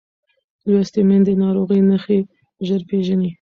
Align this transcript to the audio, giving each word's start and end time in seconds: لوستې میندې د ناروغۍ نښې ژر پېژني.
لوستې 0.71 1.01
میندې 1.07 1.33
د 1.37 1.39
ناروغۍ 1.43 1.81
نښې 1.89 2.19
ژر 2.67 2.81
پېژني. 2.89 3.29